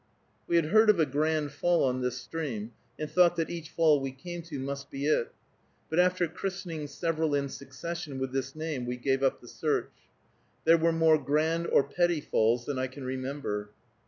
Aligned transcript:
We 0.47 0.55
had 0.55 0.65
heard 0.69 0.89
of 0.89 0.99
a 0.99 1.05
Grand 1.05 1.51
Fall 1.51 1.83
on 1.83 2.01
this 2.01 2.17
stream, 2.17 2.71
and 2.97 3.07
thought 3.07 3.35
that 3.35 3.51
each 3.51 3.69
fall 3.69 3.99
we 4.01 4.11
came 4.11 4.41
to 4.41 4.57
must 4.57 4.89
be 4.89 5.05
it, 5.05 5.31
but 5.91 5.99
after 5.99 6.27
christening 6.27 6.87
several 6.87 7.35
in 7.35 7.49
succession 7.49 8.17
with 8.17 8.31
this 8.31 8.55
name, 8.55 8.87
we 8.87 8.97
gave 8.97 9.21
up 9.21 9.41
the 9.41 9.47
search. 9.47 9.91
There 10.65 10.79
were 10.79 10.91
more 10.91 11.19
Grand 11.23 11.67
or 11.67 11.83
Petty 11.83 12.19
Falls 12.19 12.65
than 12.65 12.79
I 12.79 12.87
can 12.87 13.03
remember. 13.03 13.69